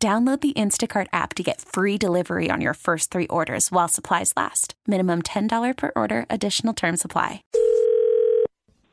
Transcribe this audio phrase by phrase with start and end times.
[0.00, 4.32] Download the Instacart app to get free delivery on your first three orders while supplies
[4.36, 4.74] last.
[4.86, 7.42] Minimum $10 per order, additional term supply.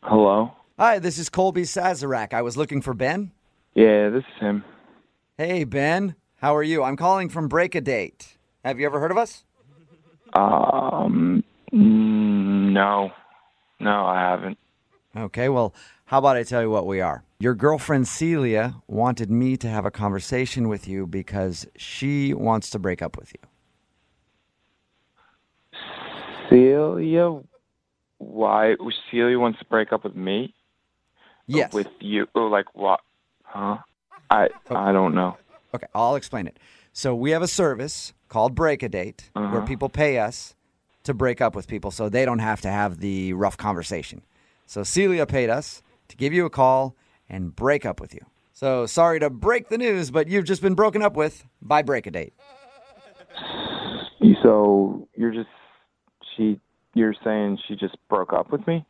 [0.02, 0.54] Hello?
[0.80, 2.34] Hi, this is Colby Sazerac.
[2.34, 3.30] I was looking for Ben.
[3.76, 4.64] Yeah, this is him.
[5.38, 6.16] Hey, Ben.
[6.38, 6.82] How are you?
[6.82, 8.38] I'm calling from Break a Date.
[8.64, 9.44] Have you ever heard of us?
[10.34, 13.12] Um, mm, no.
[13.80, 14.58] No, I haven't.
[15.16, 15.72] Okay, well,
[16.06, 17.24] how about I tell you what we are?
[17.40, 22.80] Your girlfriend Celia wanted me to have a conversation with you because she wants to
[22.80, 23.40] break up with you.
[26.50, 27.42] Celia?
[28.20, 28.76] Why?
[29.12, 30.54] Celia wants to break up with me?
[31.48, 31.74] Yes.
[31.74, 32.28] With you?
[32.36, 33.02] Oh, like what?
[33.44, 33.78] Huh?
[34.30, 35.38] I I don't know.
[35.74, 36.58] Okay, I'll explain it.
[36.94, 39.66] So we have a service called Break a Date where Uh-huh.
[39.66, 40.56] people pay us
[41.04, 44.22] to break up with people so they don't have to have the rough conversation.
[44.66, 46.96] So Celia paid us to give you a call
[47.30, 48.22] and break up with you.
[48.54, 52.08] So sorry to break the news, but you've just been broken up with by Break
[52.08, 52.34] a Date.
[54.42, 55.50] So you're just
[56.36, 56.60] she?
[56.94, 58.86] You're saying she just broke up with me?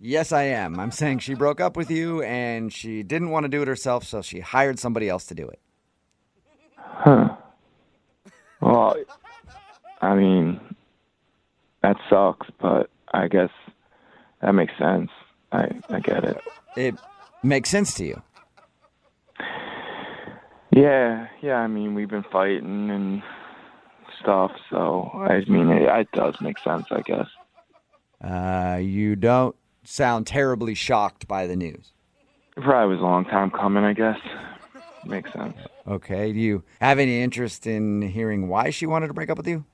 [0.00, 0.78] Yes, I am.
[0.80, 4.04] I'm saying she broke up with you and she didn't want to do it herself,
[4.04, 5.60] so she hired somebody else to do it.
[6.76, 7.36] Huh.
[8.60, 8.96] Well,
[10.00, 10.60] I mean,
[11.82, 13.50] that sucks, but I guess
[14.40, 15.10] that makes sense.
[15.52, 16.40] I I get it.
[16.76, 16.94] It
[17.42, 18.22] makes sense to you.
[20.70, 21.56] Yeah, yeah.
[21.56, 23.22] I mean, we've been fighting and
[24.20, 27.26] stuff, so I mean, it, it does make sense, I guess.
[28.22, 31.92] Uh, you don't sound terribly shocked by the news.
[32.56, 34.18] It probably was a long time coming, I guess.
[35.04, 35.56] Makes sense.
[35.86, 36.32] Okay.
[36.32, 39.64] Do you have any interest in hearing why she wanted to break up with you?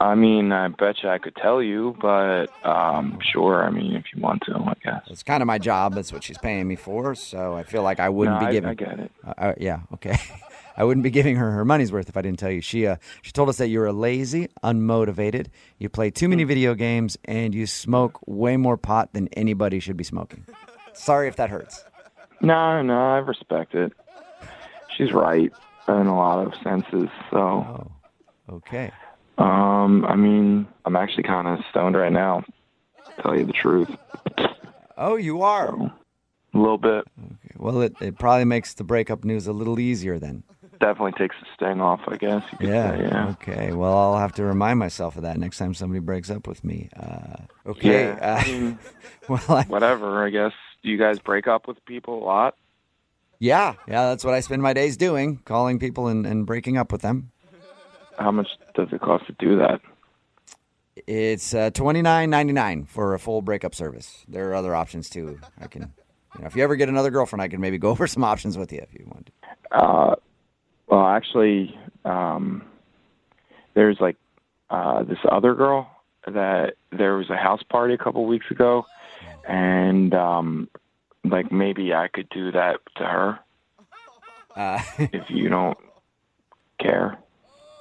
[0.00, 3.64] I mean, I bet you I could tell you, but um, sure.
[3.64, 5.02] I mean, if you want to, I guess.
[5.08, 5.94] It's kind of my job.
[5.94, 7.16] That's what she's paying me for.
[7.16, 8.70] So I feel like I wouldn't No, be I- giving.
[8.70, 9.10] I get it.
[9.26, 9.80] Uh, uh, yeah.
[9.94, 10.16] Okay.
[10.76, 12.60] I wouldn't be giving her her money's worth if I didn't tell you.
[12.60, 15.48] She uh, she told us that you're lazy, unmotivated.
[15.78, 16.30] You play too Hmm.
[16.30, 20.46] many video games and you smoke way more pot than anybody should be smoking.
[20.92, 21.84] Sorry if that hurts.
[22.40, 23.92] No, no, I respect it.
[24.96, 25.52] She's right
[25.88, 27.08] in a lot of senses.
[27.32, 27.90] So, Oh.
[28.50, 28.92] Okay.
[29.38, 32.42] Um, I mean, I'm actually kind of stoned right now.
[33.16, 33.88] To tell you the truth,
[34.96, 35.74] Oh, you are.
[35.74, 35.92] a
[36.58, 37.04] little bit.
[37.18, 37.54] Okay.
[37.56, 40.42] Well, it, it probably makes the breakup news a little easier then.
[40.80, 42.42] Definitely takes the sting off, I guess.
[42.60, 42.96] Yeah.
[42.96, 43.28] say, yeah.
[43.30, 43.72] Okay.
[43.72, 46.88] Well, I'll have to remind myself of that next time somebody breaks up with me.
[46.96, 48.04] Uh, okay.
[48.04, 48.78] Yeah, I Uh, mean,
[49.28, 50.24] well, I, whatever.
[50.24, 50.52] I guess.
[50.84, 52.54] Do you guys break up with people a lot?
[53.40, 54.08] yeah, yeah.
[54.10, 57.30] That's what I spend my days doing: calling people and, and breaking up with them.
[58.18, 59.80] How much does it cost to do that?
[61.06, 64.24] It's uh, twenty nine ninety nine for a full breakup service.
[64.28, 65.38] There are other options too.
[65.60, 65.92] I can,
[66.34, 68.58] you know, if you ever get another girlfriend, I can maybe go over some options
[68.58, 69.26] with you if you want.
[69.26, 69.76] To.
[69.76, 70.14] Uh,
[70.88, 72.64] well, actually, um,
[73.74, 74.16] there's like
[74.70, 75.88] uh, this other girl
[76.26, 78.84] that there was a house party a couple weeks ago,
[79.48, 80.68] and um,
[81.24, 83.38] like maybe I could do that to her
[84.56, 85.78] Uh, if you don't
[86.80, 87.18] care.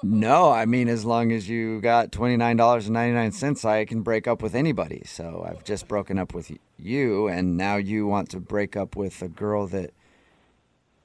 [0.03, 3.65] No, I mean, as long as you got twenty nine dollars and ninety nine cents,
[3.65, 5.01] I can break up with anybody.
[5.05, 9.21] So I've just broken up with you, and now you want to break up with
[9.21, 9.91] a girl that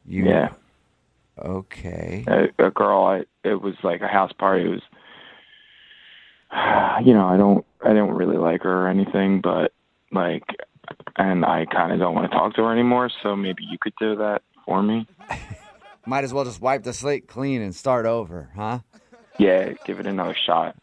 [0.07, 0.27] you.
[0.29, 0.51] Yeah,
[1.39, 2.25] Okay.
[2.27, 3.05] a, a girl.
[3.05, 4.65] I it was like a house party.
[4.65, 4.83] It was,
[7.07, 9.73] you know, I don't I don't really like her or anything, but
[10.13, 10.45] like,
[11.17, 13.11] and I kind of don't want to talk to her anymore.
[13.23, 15.07] So maybe you could do that for me.
[16.07, 18.81] Might as well just wipe the slate clean and start over, huh?
[19.39, 20.77] Yeah, give it another shot.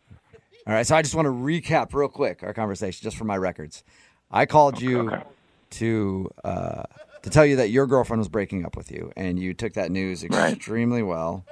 [0.66, 3.38] All right, so I just want to recap real quick our conversation, just for my
[3.38, 3.84] records.
[4.32, 5.24] I called you okay.
[5.72, 6.84] to uh,
[7.24, 9.92] to tell you that your girlfriend was breaking up with you, and you took that
[9.92, 10.54] news Right.
[10.54, 11.44] extremely well.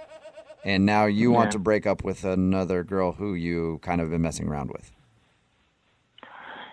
[0.64, 4.22] And now you want to break up with another girl who you kind of been
[4.22, 4.92] messing around with.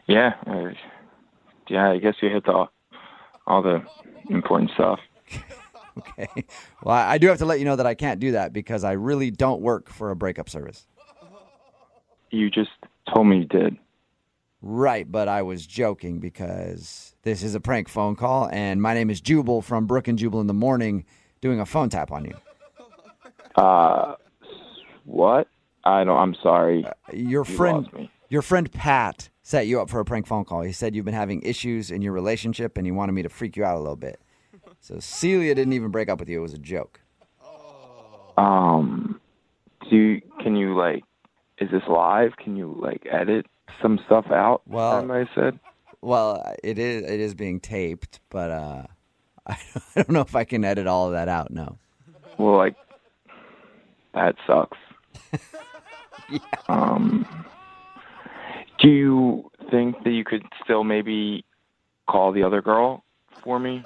[0.06, 0.70] Yeah, uh,
[1.68, 1.92] yeah.
[1.92, 2.66] I guess you hit the,
[3.46, 3.84] all the
[4.28, 4.98] important stuff.
[5.98, 6.44] Okay.
[6.82, 8.92] Well, I do have to let you know that I can't do that because I
[8.92, 10.86] really don't work for a breakup service.
[12.30, 12.70] You just
[13.14, 13.76] told me you did.
[14.60, 19.10] Right, but I was joking because this is a prank phone call, and my name
[19.10, 21.04] is Jubal from Brooke and Jubal in the Morning,
[21.40, 22.34] doing a phone tap on you.
[23.56, 24.14] Uh,
[25.04, 25.48] what?
[25.84, 26.16] I don't.
[26.16, 26.84] I'm sorry.
[27.12, 30.62] Your You friend, your friend Pat set you up for a prank phone call.
[30.62, 33.56] He said you've been having issues in your relationship, and he wanted me to freak
[33.56, 34.18] you out a little bit.
[34.84, 37.00] So Celia didn't even break up with you; it was a joke.
[38.36, 39.18] Um,
[39.88, 41.04] do you, can you like?
[41.56, 42.32] Is this live?
[42.36, 43.46] Can you like edit
[43.80, 44.60] some stuff out?
[44.66, 45.58] Well- I said.
[46.02, 48.82] Well, it is it is being taped, but uh,
[49.46, 49.56] I
[49.96, 51.50] don't know if I can edit all of that out.
[51.50, 51.78] No.
[52.36, 52.74] Well, like
[54.12, 54.76] that sucks.
[56.30, 56.38] yeah.
[56.68, 57.26] Um,
[58.82, 61.46] do you think that you could still maybe
[62.06, 63.02] call the other girl
[63.42, 63.82] for me?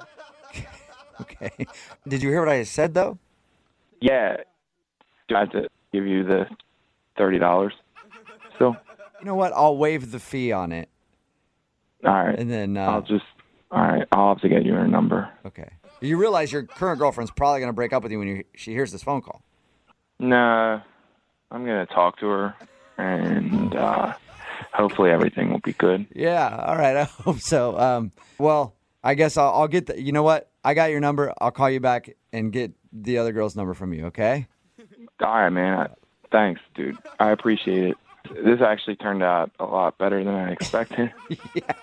[1.21, 1.51] Okay.
[2.07, 3.17] Did you hear what I said though?
[4.01, 4.37] Yeah.
[5.27, 6.45] Do I have to give you the
[7.17, 7.73] thirty dollars?
[8.55, 8.75] Still.
[9.19, 9.51] You know what?
[9.53, 10.87] I'll waive the fee on it,
[12.05, 12.37] All right.
[12.39, 13.25] and then uh, I'll just.
[13.71, 14.07] All right.
[14.11, 15.29] I'll have to get you her number.
[15.45, 15.69] okay.
[16.01, 18.91] You realize your current girlfriend's probably gonna break up with you when you, she hears
[18.93, 19.41] this phone call.
[20.19, 20.81] Nah.
[21.51, 22.55] I'm gonna talk to her,
[22.97, 24.13] and uh,
[24.73, 26.05] hopefully everything will be good.
[26.15, 26.63] Yeah.
[26.67, 26.95] All right.
[26.97, 27.77] I hope so.
[27.77, 28.11] Um.
[28.37, 30.01] Well, I guess I'll, I'll get the.
[30.01, 30.49] You know what?
[30.69, 31.33] I got your number.
[31.41, 34.05] I'll call you back and get the other girl's number from you.
[34.05, 34.45] Okay.
[35.19, 35.79] All right, man.
[35.79, 35.87] I,
[36.31, 36.95] thanks, dude.
[37.19, 37.97] I appreciate it.
[38.45, 41.11] This actually turned out a lot better than I expected.
[41.55, 41.73] Yeah,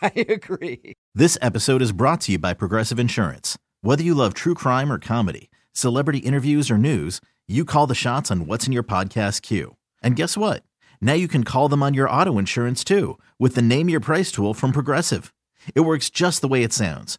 [0.00, 0.94] I agree.
[1.12, 3.58] This episode is brought to you by Progressive Insurance.
[3.80, 8.30] Whether you love true crime or comedy, celebrity interviews or news, you call the shots
[8.30, 9.74] on what's in your podcast queue.
[10.02, 10.62] And guess what?
[11.00, 14.30] Now you can call them on your auto insurance too with the Name Your Price
[14.30, 15.34] tool from Progressive.
[15.74, 17.18] It works just the way it sounds.